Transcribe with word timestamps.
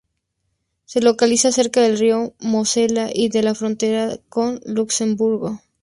Se 0.85 0.99
localiza 0.99 1.51
cerca 1.51 1.79
del 1.81 1.99
río 1.99 2.33
Mosela 2.39 3.11
y 3.13 3.29
de 3.29 3.43
la 3.43 3.53
frontera 3.53 4.17
con 4.29 4.59
Luxemburgo. 4.65 5.61